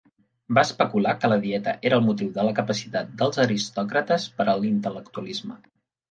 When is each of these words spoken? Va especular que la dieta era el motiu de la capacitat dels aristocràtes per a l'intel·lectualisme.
Va 0.57 0.61
especular 0.67 1.11
que 1.23 1.29
la 1.33 1.35
dieta 1.41 1.73
era 1.89 1.99
el 1.99 2.07
motiu 2.07 2.31
de 2.37 2.45
la 2.47 2.53
capacitat 2.59 3.11
dels 3.19 3.37
aristocràtes 3.43 4.25
per 4.39 4.47
a 4.47 4.55
l'intel·lectualisme. 4.63 5.59